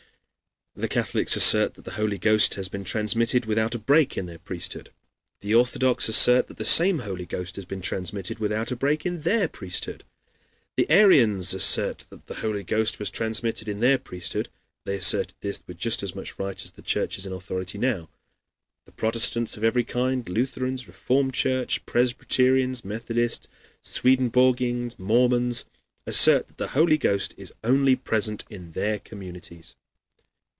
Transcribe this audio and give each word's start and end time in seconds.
The 0.73 0.87
Catholics 0.87 1.35
assert 1.35 1.73
that 1.73 1.83
the 1.83 1.91
Holy 1.95 2.17
Ghost 2.17 2.53
has 2.53 2.69
been 2.69 2.85
transmitted 2.85 3.45
without 3.45 3.75
a 3.75 3.77
break 3.77 4.17
in 4.17 4.25
their 4.25 4.39
priesthood. 4.39 4.89
The 5.41 5.53
Orthodox 5.53 6.07
assert 6.07 6.47
that 6.47 6.55
the 6.55 6.63
same 6.63 6.99
Holy 6.99 7.25
Ghost 7.25 7.57
has 7.57 7.65
been 7.65 7.81
transmitted 7.81 8.39
without 8.39 8.71
a 8.71 8.77
break 8.77 9.05
in 9.05 9.23
their 9.23 9.49
priesthood. 9.49 10.05
The 10.77 10.89
Arians 10.89 11.53
asserted 11.53 12.07
that 12.09 12.27
the 12.27 12.35
Holy 12.35 12.63
Ghost 12.63 12.99
was 12.99 13.09
transmitted 13.09 13.67
in 13.67 13.81
their 13.81 13.97
priesthood 13.97 14.47
(they 14.85 14.95
asserted 14.95 15.35
this 15.41 15.61
with 15.67 15.77
just 15.77 16.03
as 16.03 16.15
much 16.15 16.39
right 16.39 16.63
as 16.63 16.71
the 16.71 16.81
churches 16.81 17.25
in 17.25 17.33
authority 17.33 17.77
now). 17.77 18.09
The 18.85 18.93
Protestants 18.93 19.57
of 19.57 19.65
every 19.65 19.83
kind 19.83 20.27
Lutherans, 20.29 20.87
Reformed 20.87 21.33
Church, 21.33 21.85
Presbyterians, 21.85 22.85
Methodists, 22.85 23.49
Swedenborgians, 23.83 24.97
Mormons 24.97 25.65
assert 26.07 26.47
that 26.47 26.57
the 26.57 26.69
Holy 26.79 26.97
Ghost 26.97 27.33
is 27.35 27.51
only 27.61 27.97
present 27.97 28.45
in 28.49 28.71
their 28.71 28.99
communities. 28.99 29.75